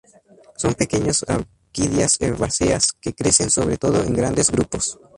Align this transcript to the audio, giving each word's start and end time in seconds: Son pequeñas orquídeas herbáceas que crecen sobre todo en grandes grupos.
Son 0.57 0.73
pequeñas 0.73 1.23
orquídeas 1.29 2.17
herbáceas 2.21 2.93
que 2.99 3.13
crecen 3.13 3.51
sobre 3.51 3.77
todo 3.77 4.01
en 4.01 4.15
grandes 4.15 4.49
grupos. 4.49 4.97